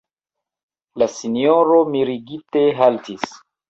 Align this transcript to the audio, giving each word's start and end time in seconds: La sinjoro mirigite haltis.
La 1.03 1.09
sinjoro 1.19 1.79
mirigite 1.93 2.69
haltis. 2.83 3.35